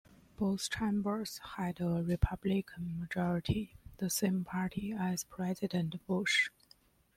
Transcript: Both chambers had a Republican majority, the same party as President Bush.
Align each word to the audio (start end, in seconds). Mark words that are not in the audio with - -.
Both 0.35 0.71
chambers 0.71 1.39
had 1.57 1.79
a 1.79 2.01
Republican 2.03 2.99
majority, 2.99 3.75
the 3.97 4.09
same 4.09 4.43
party 4.43 4.93
as 4.97 5.25
President 5.25 6.03
Bush. 6.07 6.49